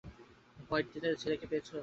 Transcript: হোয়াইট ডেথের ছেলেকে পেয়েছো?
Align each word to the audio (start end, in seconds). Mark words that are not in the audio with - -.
হোয়াইট 0.67 0.85
ডেথের 0.93 1.15
ছেলেকে 1.21 1.45
পেয়েছো? 1.51 1.75